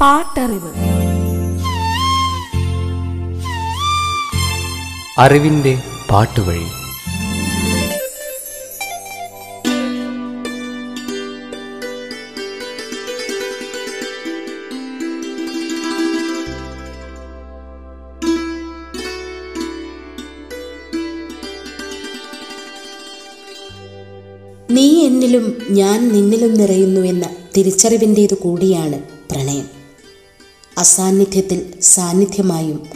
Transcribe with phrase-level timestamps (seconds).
[0.00, 0.72] പാട്ടറിവ്.
[5.18, 5.78] അറിവിന്റെ
[6.10, 6.64] പാട്ടുവഴി.
[24.72, 29.79] നീ എന്നിലും ഞാൻ നിന്നിലും നിറയുന്നു എന്ന തിരിച്ചറിവിന്റേതു കൂടിയാണ് പ്രണയം.
[30.80, 32.86] അസാന്നിധ്യത്തിൽ സാന്നിധ്യമായും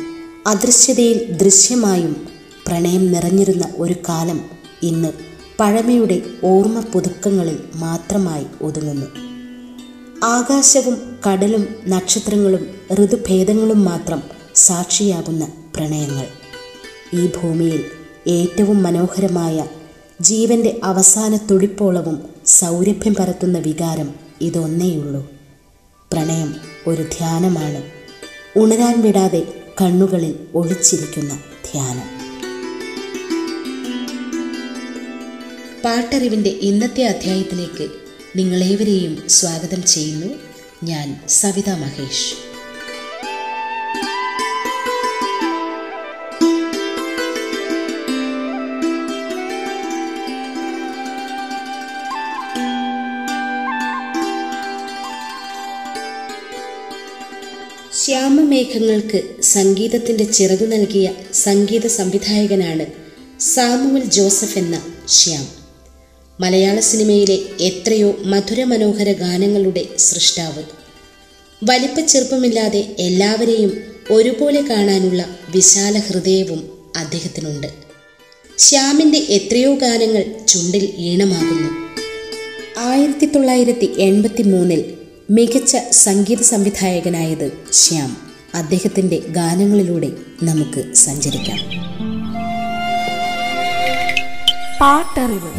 [0.47, 2.29] അദൃശ്യതയിൽ ദൃശ്യമായും
[2.67, 4.41] പ്രണയം നിറഞ്ഞിരുന്ന ഒരു കാലം
[4.83, 5.13] ഇന്ന്
[5.61, 9.07] പഴമയുടെ ഓർമ്മ പുതുക്കങ്ങളിൽ മാത്രമായി ഒതുങ്ങുന്നു.
[10.25, 14.23] ആകാശവും കടലും നക്ഷത്രങ്ങളും ഋതുഭേദങ്ങളും മാത്രം
[14.55, 16.27] സാക്ഷിയാകുന്ന പ്രണയങ്ങൾ.
[17.15, 17.85] ഈ ഭൂമിയിൽ
[18.27, 19.67] ഏറ്റവും മനോഹരമായ
[20.21, 25.34] ജീവന്റെ അവസാന തുടിപ്പോളവും സൗരഭ്യം പരത്തുന്ന വികാരം ഇതൊന്നേയുള്ളൂ.
[26.15, 26.55] പ്രണയം
[26.87, 27.83] ഒരു ധ്യാനമാണ്.
[28.59, 29.43] ഉണരാൻ വിടാതെ
[29.81, 31.39] കണ്ണുകളിൽ ഒളിച്ചിരിക്കുന്ന
[31.73, 32.07] ധ്യാനം.
[35.85, 37.89] പാട്ടറിവിന്റെ ഇന്നത്തെ അധ്യായത്തിലേക്ക്
[38.37, 40.35] നിങ്ങളേവരെയും സ്വാഗതം ചെയ്യുന്നു.
[40.83, 42.54] ഞാൻ സവിതാ മഹേഷ്.
[58.65, 62.87] ശ്യാമമേഘങ്ങൾക്ക് സംഗീതത്തിന്റെ ചിറകു നൽകിയ സംഗീത സംവിധായകനാണ്
[63.41, 65.49] സാമുവൽ ജോസഫ് എന്ന ശ്യാം.
[66.41, 70.63] മലയാള സിനിമയിലെ എത്രയോ മധുരമനോഹര ഗാനങ്ങളുടെ സൃഷ്ടാവ്.
[71.65, 77.67] വലിപ്പ ചെറുപ്പമില്ലാതെ എല്ലാവരെയും ഒരുപോലെ കാണാനുള്ള വിശാല ഹൃദയവും അദ്ദേഹത്തിനുണ്ട്.
[78.59, 81.71] ശ്യാമിന്റെ എത്രയോ ഗാനങ്ങൾ ചുണ്ടിൽ ഈണമാകുന്നു.
[82.79, 84.85] ആയിരത്തി തൊള്ളായിരത്തി എൺപത്തി മൂന്നിൽ
[85.31, 88.34] മികച്ച സംഗീത സംവിധായകനായത് ശ്യാം.
[88.55, 91.59] അദ്ദേഹത്തിന്റെ ഗാനങ്ങളിലൂടെ നമുക്ക് സഞ്ചരിക്കാം.
[94.81, 95.51] പാട്ടറിവ്.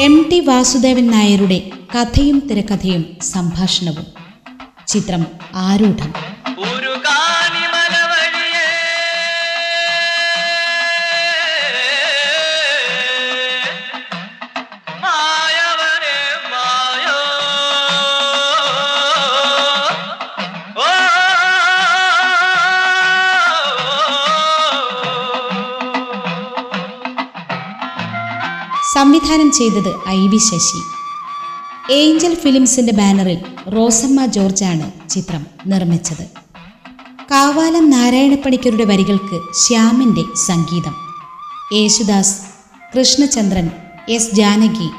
[0.00, 4.06] എം ടി വാസുദേവൻ നായരുടെ കഥയും തിരക്കഥയും സംഭാഷണവും.
[4.86, 6.37] ചിത്രം ആരൂഢം.
[28.98, 30.82] സംവിധാനം ചെയ്തത് ഐ വി ശശി.
[31.92, 33.38] ഏഞ്ചൽ ഫിലിംസിന്റെ ബാനറിൽ
[33.76, 36.26] റോസമ്മ ജോർജാണ് ചിത്രം നിർമ്മിച്ചത്.
[37.30, 40.94] കാവാലം നാരായണപ്പണിക്കരുടെ വരികൾക്ക് ശ്യാമിന്റെ സംഗീതം.
[41.72, 42.40] യേശുദാസ്
[42.98, 43.70] കൃഷ്ണചന്ദ്രൻ
[44.08, 44.90] എസ് ജാനകി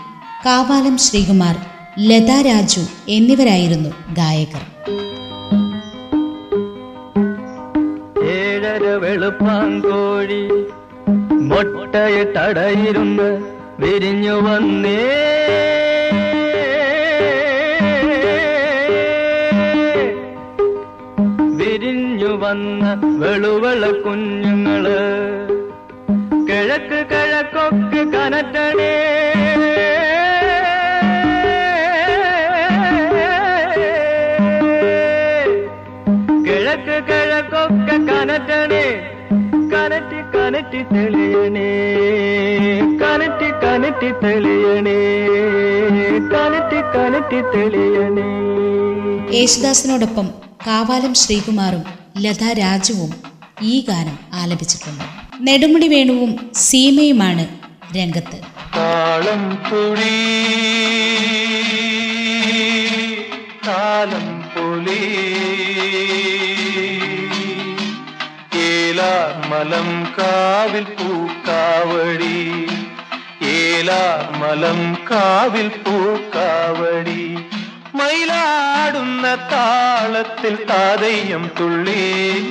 [0.45, 1.55] കാവാലം ശ്രീകുമാർ
[1.99, 4.61] ലത രാജു എന്നിവരായിരുന്നു ഗായകർ.
[9.01, 10.47] വെളുപ്പാങ്കോഴി
[11.51, 14.97] മൊട്ടയിട്ടടയിരുന്ന് വിരിഞ്ഞു വന്നേ.
[21.59, 22.83] വിരിഞ്ഞു വന്ന
[23.21, 24.85] വെളുവള കുഞ്ഞുങ്ങൾ
[26.47, 28.93] കിഴക്ക് കിഴക്കൊക്കെ കനറ്റണേ.
[36.47, 38.85] കിഴക്ക് കിഴക്കൊക്കെ കനറ്റണേ.
[40.71, 41.69] കനറ്റി തെളിയണേ
[43.01, 44.97] കനറ്റി കനറ്റി തെളിയണേ
[46.33, 48.27] കനറ്റി കനറ്റി തെളിയണേ.
[49.37, 50.27] യേശുദാസിനോടൊപ്പം
[50.67, 51.83] കാവാലം ശ്രീകുമാറും
[52.25, 53.11] ലത രാജുവും
[53.71, 55.05] ഈ ഗാനം ആലപിച്ചിട്ടുണ്ട്.
[55.47, 56.33] നെടുമുടി വേണുവും
[56.67, 57.45] സീമയുമാണ്
[57.97, 58.39] രംഗത്ത്.
[58.77, 60.15] താളം തുടി
[63.67, 65.01] താളം പുലി
[69.09, 72.67] ഏലാമലം കാവിൽ പൂക്കാവടി.
[73.43, 77.37] ഏലാ മലം കാവിൽ പൂക്കാവടി.
[77.95, 82.41] മയിലാടുന്ന താളത്തിൽ താതയ്യം തുള്ളി.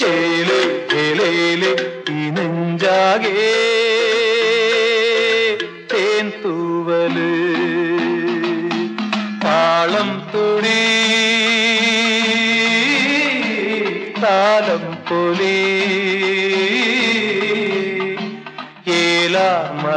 [0.00, 1.72] ചേലേ ചേലേലേ
[2.10, 3.87] ഈ നെഞ്ചാകേ.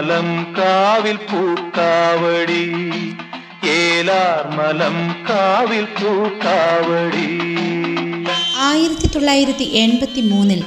[0.01, 2.63] ഏലാമലം കാവിൽ പൂക്കാവടി
[3.69, 4.95] ഏലാമലം
[5.29, 7.27] കാവിൽ പൂക്കാവടി
[8.59, 10.63] ആയിരത്തി തൊള്ളായിരത്തി എൺപത്തി മൂന്നിൽ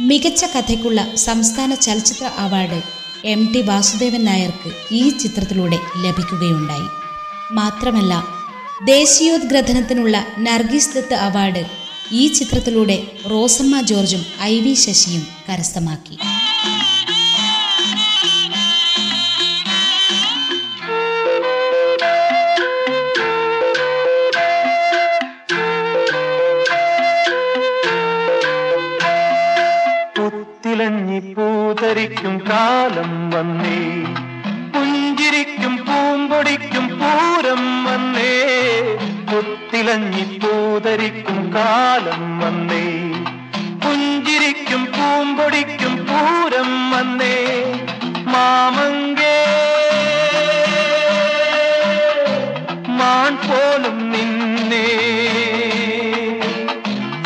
[0.00, 2.78] മികച്ച കഥയ്ക്കുള്ള സംസ്ഥാന ചലച്ചിത്ര അവാർഡ്
[3.24, 6.88] എം ടി വാസുദേവൻ നായർക്ക് ഈ ചിത്രത്തിലൂടെ ലഭിക്കുകയുണ്ടായി.
[7.52, 8.14] മാത്രമല്ല
[8.84, 11.64] ദേശീയോദ്ഗ്രഥനത്തിനുള്ള നർഗീസ് ദത്ത് അവാർഡ്
[12.12, 12.98] ഈ ചിത്രത്തിലൂടെ
[13.30, 16.16] റോസമ്മ ജോർജും ഐ വി ശശിയും കരസ്ഥമാക്കി.
[31.84, 34.04] പൂതരിക്കും കാലം വന്നേ.
[34.74, 38.42] പുഞ്ചിരിക്കും പൂമ്പൊടിക്കും പൂരം വന്നേ.
[39.32, 43.12] പുത്തിലഞ്ഞി പൂതരിക്കും കാലം വന്നേ.
[43.84, 47.64] പുഞ്ചിരിക്കും പൂമ്പൊടിക്കും പൂരം വന്നേ.
[48.26, 49.44] മാമങ്കേ.
[52.88, 54.86] മാൻ പോലും നിന്നേ.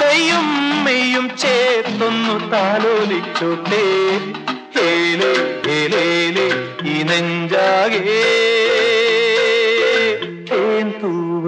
[0.02, 3.97] കയ്യും മെയ്യും ചേർത്തൊന്നു താലോലിച്ചോട്ടെ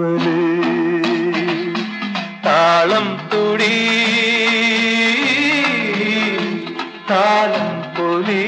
[0.01, 0.27] തൂവൽ
[2.45, 3.75] താളം തുടി
[7.09, 8.45] താളം പൊലി.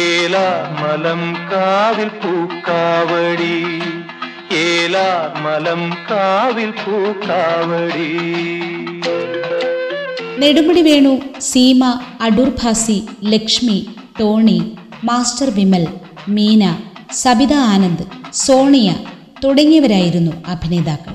[0.00, 1.22] ഏലാമലം
[1.52, 3.56] കാവിൽ പൂക്കാവടി
[4.64, 8.10] ഏലാമലം കാവിൽ പൂക്കാവടി.
[10.42, 11.82] നെടുമുടി വേണു സീമ
[12.20, 12.98] അടൂർഭാസി
[13.32, 13.80] ലക്ഷ്മി
[14.20, 14.60] ടോണി
[15.04, 15.84] മാസ്റ്റർ വിമൽ
[16.28, 16.62] മീന
[17.12, 18.94] സബിത ആനന്ദ് സോണിയ
[19.44, 21.14] തുടങ്ങിയവരായിരുന്നു അഭിനേതാക്കൾ.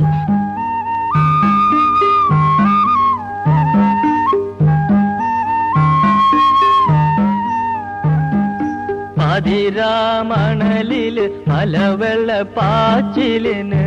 [9.19, 13.85] പതിരാമണലിൽ മലവെള്ള പാച്ചിലിന്.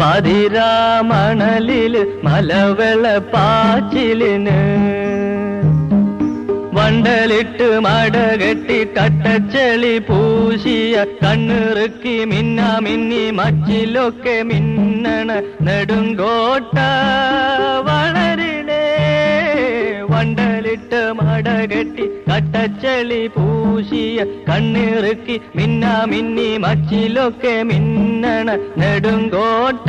[0.00, 5.09] പതിരാമണലിൽ മലവെള്ള പാച്ചിലിന്.
[6.90, 15.28] വണ്ടലിട്ട് മടകെട്ടി കട്ടച്ചെളി പൂശിയ കണ്ണിറുക്കി മിന്ന മിന്നി മച്ചിലൊക്കെ മിന്നണ
[15.66, 16.76] നെടുങ്കോട്ട
[17.88, 18.80] വളരണേ
[20.12, 28.48] വണ്ടലിട്ട് മടകെട്ടി കട്ടച്ചെളി പൂശിയ കണ്ണിറുക്കി മിന്ന മിന്നി മച്ചിലൊക്കെ മിന്നണ
[28.82, 29.88] നെടുങ്കോട്ട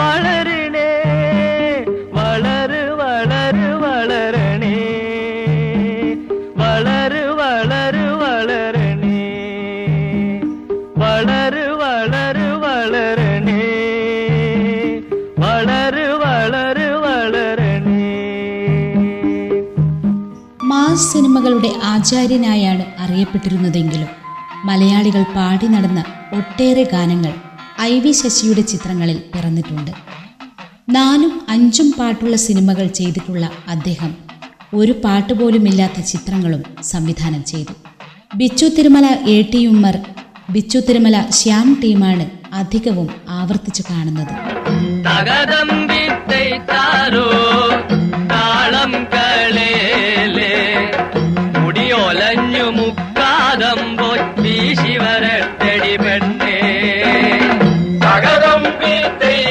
[0.00, 0.88] വളരണേ
[2.18, 4.43] വളര് വളര് വളരെ വളര്.
[20.96, 24.08] സിനിമകളുടെ ആചാര്യനായാണ് അറിയപ്പെട്ടിരുന്നതെങ്കിലും
[24.64, 27.32] മലയാളികൾ പാടി നടന്ന ഒട്ടേറെ ഗാനങ്ങൾ
[27.80, 29.90] ഐ വി ശശിയുടെ ചിത്രങ്ങളിൽ പിറന്നിട്ടുണ്ട്.
[30.88, 34.14] നാലും അഞ്ചും പാട്ടുള്ള സിനിമകൾ ചെയ്തിട്ടുള്ള അദ്ദേഹം
[34.74, 37.74] ഒരു പാട്ട് പോലുമില്ലാത്ത ചിത്രങ്ങളും സംവിധാനം ചെയ്തു.
[38.36, 39.98] ബിച്ചു തിരുമല എ ടി ഉമ്മർ
[40.50, 44.34] ബിച്ചു തിരുമല ശ്യാം ടീമാണ് അധികവും ആവർത്തിച്ചു കാണുന്നത്.
[48.30, 48.92] താളം
[52.34, 56.56] മുടിയൊലഞ്ഞു മുക്കാതം വീശി ശിവരത്തടി പെണ്ണേ.
[58.04, 58.62] തകതം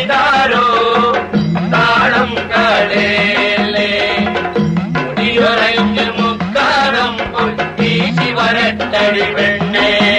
[0.10, 0.66] താരോ
[1.74, 3.92] താളം കളേലേ.
[4.98, 7.14] മുടിയൊലഞ്ഞു മുക്കാതം
[7.80, 10.13] വീശി വരട്ടടി പെണ്ണേ.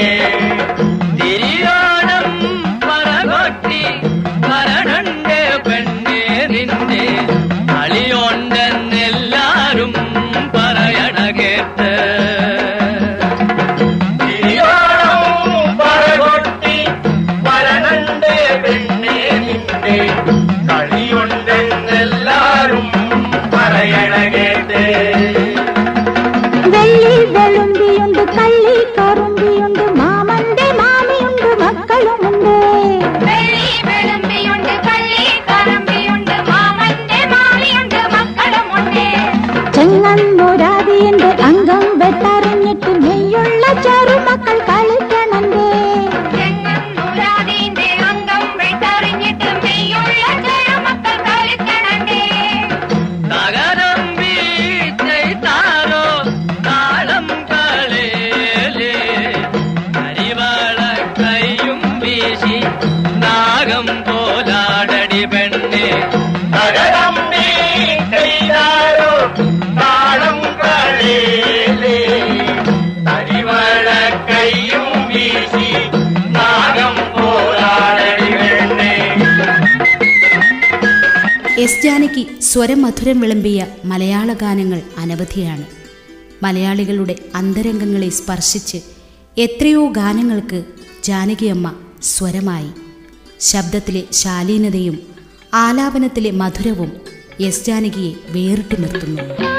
[81.64, 85.66] എസ് ജാനകി സ്വരമധുരം വിളമ്പിയ മലയാള ഗാനങ്ങൾ അനവധിയാണ്.
[86.42, 88.76] മലയാളികളുടെ അന്തരംഗങ്ങളെ സ്പർശിച്ച്
[89.38, 90.64] എത്രയോ ഗാനങ്ങൾക്ക്
[91.04, 92.70] ജാനകിയമ്മ സ്വരമായി.
[93.40, 94.98] ശബ്ദത്തിലെ ശാലീനതയും
[95.54, 96.92] ആലാപനത്തിലെ മധുരവും
[97.40, 99.53] എസ് ജാനകിയെ വേറിട്ടു നിർത്തുന്നു.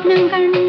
[0.00, 0.59] സ്വപ്നം കണ്ട്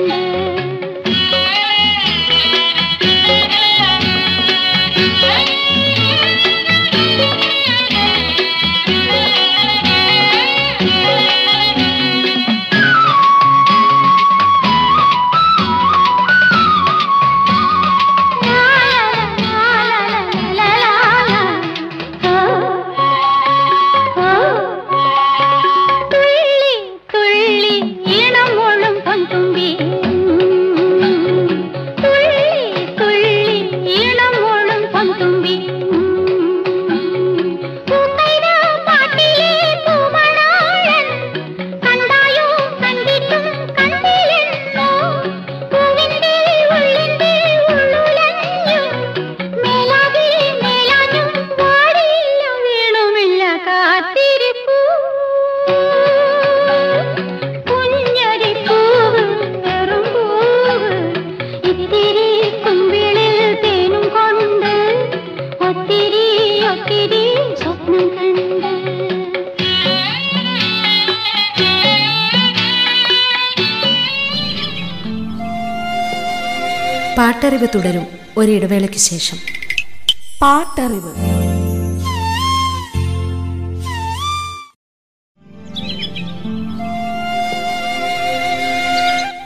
[77.22, 79.38] പാട്ടറിവ് തുടരും ഒരിടവേളയ്ക്ക് ശേഷം.
[80.42, 81.13] പാട്ടറിവ്.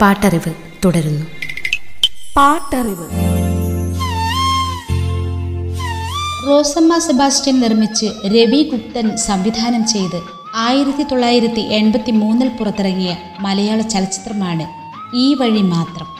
[0.00, 0.54] പാട്ടറിവ്
[0.84, 1.26] തുടരുന്നു.
[2.36, 3.10] പാട്ടറിവ്.
[6.48, 10.22] റോസമ്മ സെബാസ്റ്റ്യൻ നിർമ്മിച്ച് രവി ഗുപ്തൻ സംവിധാനം ചെയ്ത്
[10.54, 14.66] ആയിരത്തി തൊള്ളായിരത്തി എൺപത്തി മൂന്നിൽ പുറത്തിറങ്ങിയ മലയാള ചലച്ചിത്രമാണ്
[15.16, 16.15] ഈ വഴി മാത്രം.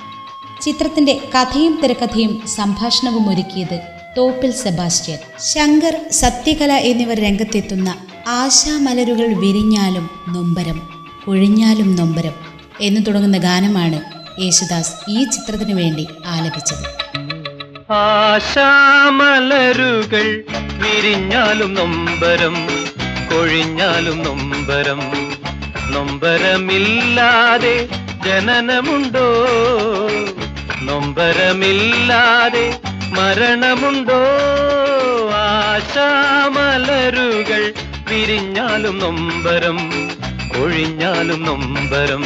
[0.67, 3.81] ചിത്രത്തിന്റെ കഥയും തിരക്കഥയും സംഭാഷണവും ഒരുക്കിയത്
[4.19, 5.19] തോപ്പിൽ സെബാസ്റ്റ്യൻ.
[5.41, 7.95] ശങ്കർ സത്യകല എന്നിവർ രംഗത്തെത്തുന്ന
[8.27, 10.89] ആശാമലരുകൾ വിരിഞ്ഞാലും നൊമ്പരം
[11.29, 12.35] ഒഴിഞ്ഞാലും നൊമ്പരം
[12.81, 14.01] എന്ന് തുടങ്ങുന്ന ഗാനമാണ്
[14.43, 16.85] യേശുദാസ് ഈ ചിത്രത്തിനു വേണ്ടി ആലപിച്ചത്.
[17.93, 20.45] ആശാമലരുകൾ
[20.79, 22.69] വിരിഞ്ഞാലും നൊമ്പരം
[23.31, 25.01] കൊഴിഞ്ഞാലും നൊമ്പരം.
[25.95, 27.89] നൊമ്പരമില്ലാതെ
[28.25, 29.29] ജനനമുണ്ടോ?
[30.87, 32.81] നൊമ്പരമില്ലാതെ
[33.13, 34.21] മരണമുണ്ടോ?
[35.35, 37.73] ആശാമലരുകൾ
[38.11, 39.79] പിരിഞ്ഞാലും നൊമ്പരം
[40.63, 42.25] ഒഴിഞ്ഞാലും നൊമ്പരം.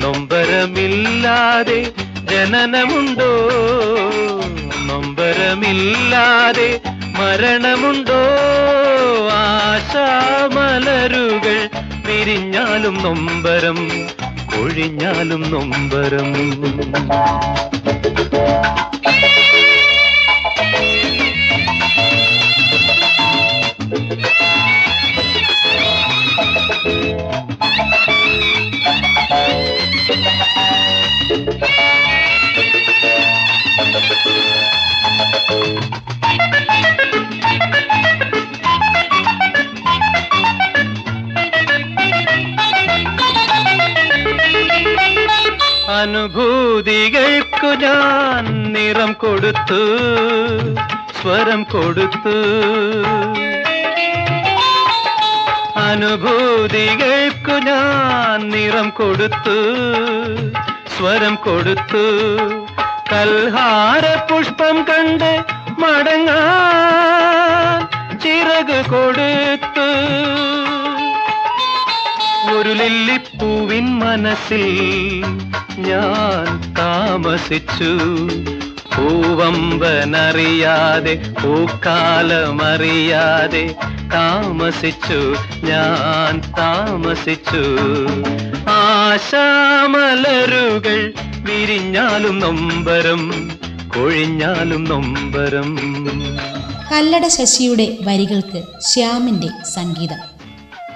[0.00, 1.92] നൊമ്പരമില്ലാതെ
[2.24, 3.32] ജനനമുണ്ടോ?
[4.86, 6.80] നൊമ്പരമില്ലാതെ
[7.18, 8.22] മരണമുണ്ടോ?
[9.32, 11.68] ആശാമലരുകൾ
[12.06, 13.78] പിരിഞ്ഞാലും നൊമ്പരം
[14.52, 16.30] കൊഴിഞ്ഞാലും നൊമ്പരം.
[46.02, 49.80] അനുഭൂതികൾക്കു ഞാൻ നിറം കൊടുത്തു
[51.18, 52.34] സ്വരം കൊടുത്തു.
[55.82, 59.56] അനുഭൂതികൾക്കു ഞാൻ നിറം കൊടുത്തു
[60.96, 62.04] സ്വരം കൊടുത്തു.
[63.12, 65.32] കൽഹാര പുഷ്പം കണ്ട്
[65.78, 66.42] മടങ്ങാൻ
[68.18, 69.88] ചിറക് കൊടുത്തു.
[72.56, 74.66] ഒരു ലില്ലിപ്പൂവിൻ മനസ്സിൽ
[75.78, 77.98] ഞാൻ താമസിച്ചു.
[78.96, 83.74] പൂവമ്പനറിയാതെ പൂക്കാലമറിയാതെ
[84.14, 85.36] താമസിച്ചു.
[85.66, 87.64] ഞാൻ താമസിച്ചു.
[88.68, 93.50] ആശാമലരുകൾ വിരിഞ്ഞാലും നൊമ്പരം
[93.96, 95.78] കൊഴിഞ്ഞാലും നൊമ്പരം.
[96.92, 100.18] കല്ലട ശശിയുടെ വരികൾക്ക് ശ്യാമിന്റെ സംഗീതം.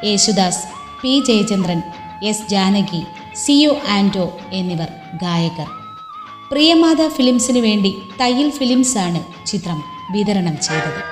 [0.04, 0.64] Yesudas
[1.02, 1.83] P Jayachandran
[2.25, 3.02] S Janaki.
[3.45, 4.88] C O Anto എന്നിവർ
[5.23, 5.66] ഗായകർ.
[6.50, 11.02] പ്രിയമാത ഫിലിംസിനു വേണ്ടി തയ്യൽ ഫിലിംസാണ് ചിത്രം വിതരണം ചെയ്തത്.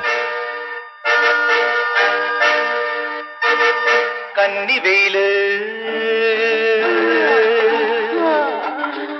[4.38, 5.16] കന്നിവെയിൽ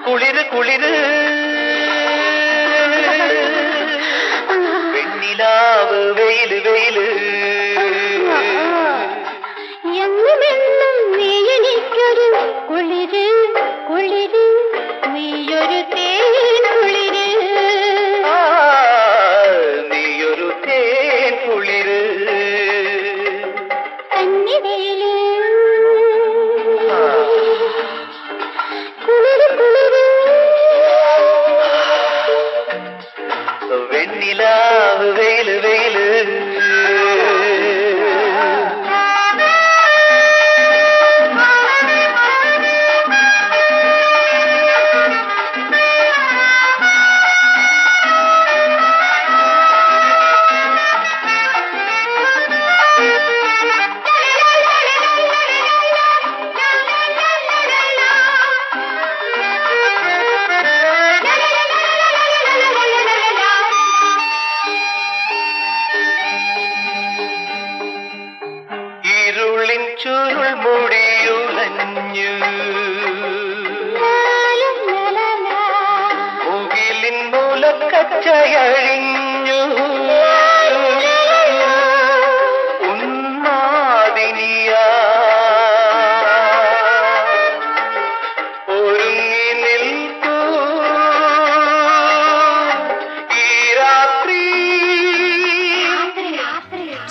[0.07, 0.95] കുളിര് കുളിര്.
[6.17, 7.34] വെയിൽ വെയിൽ.
[21.65, 22.04] குளிரு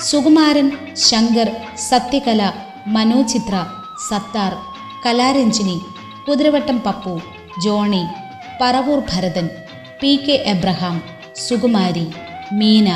[0.03, 0.67] Sukumaran
[1.07, 1.49] Shankar
[1.89, 2.41] Sathyakala
[2.87, 3.55] Manochithra
[4.09, 4.53] Sathaar
[5.05, 5.77] Kalaranjini
[6.25, 7.13] Kuthiravattam Pappu
[7.59, 8.03] Johnny
[8.61, 9.47] Paravoor Bharathan
[10.01, 10.97] P K Abraham
[11.37, 12.05] Sukumari
[12.51, 12.87] Meena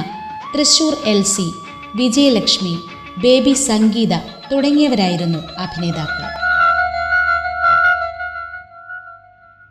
[0.54, 1.48] Thrissur L C
[1.96, 2.74] Vijayalakshmi
[3.18, 4.14] baby Sangeetha
[4.52, 6.24] തുടങ്ങിയവരായിരുന്നു അഭിനേതാക്കൾ.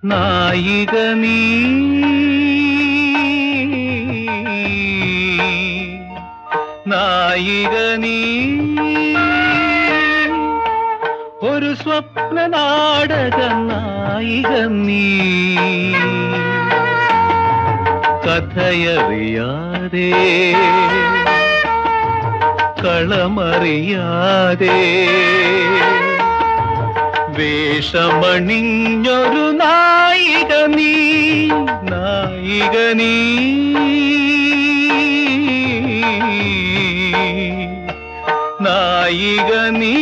[0.03, 1.37] നായിക നീ
[6.88, 8.46] നായിക നീ.
[11.49, 15.16] ഒരു സ്വപ്ന നാടക നായിക നീ.
[18.27, 20.12] കഥയറിയാതെ
[22.85, 24.79] കളമറിയാതെ
[27.29, 31.49] വേഷമണിഞ്ഞൊരു നായിക നീ
[31.90, 33.16] നായിക നീ.
[38.66, 39.94] നായിക നീ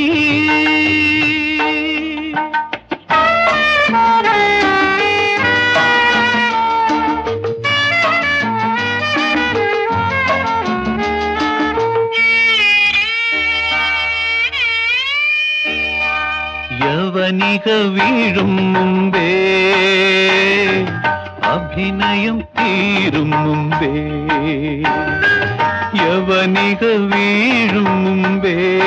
[16.80, 19.28] യവനിക വീഴും മുമ്പേ
[21.52, 23.92] അഭിനയം തീരും മുമ്പേ
[26.14, 28.80] യവനിക വീഴും മുമ്പേ.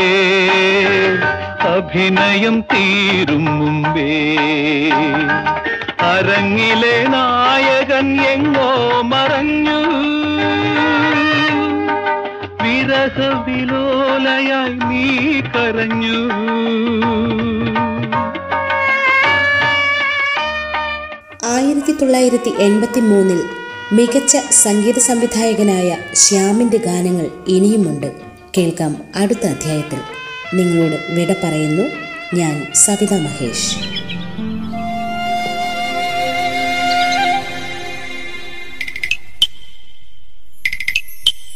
[1.60, 4.38] അഭിനയം തീരും മുമ്പേ.
[6.02, 9.84] അരങ്ങിലെ നായകൻ എങ്ങോ മറഞ്ഞു.
[12.64, 16.32] വിരഹവിലോലയായി നീ കരഞ്ഞു.
[21.46, 23.57] ആയിരത്തി തൊള്ളായിരത്തി എൺപത്തി മൂന്നിൽ
[23.92, 28.12] മികച്ച സംഗീത സംവിധായകനായ ശ്യാമിന്റെ ഗാനങ്ങൾ ഇനിയുമുണ്ട്.
[28.58, 30.00] കേൾക്കാം അടുത്ത അധ്യായത്തിൽ.
[30.54, 31.84] നിങ്ങളോട് വിട പറയുന്നു
[32.36, 33.76] ഞാൻ സവിത മഹേഷ്.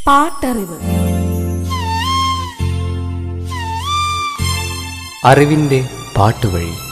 [0.07, 0.79] പാട്ടറിവ്.
[5.25, 6.90] അറിവിന്റെ പാട്ടുവഴി.